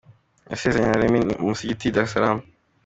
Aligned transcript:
Y 0.49 0.53
azasezerana 0.53 0.87
na 0.91 0.99
Remy 1.01 1.19
mu 1.27 1.35
musigiti 1.49 1.85
i 1.87 1.93
Dar 1.95 2.05
Es 2.05 2.11
Salaam. 2.13 2.39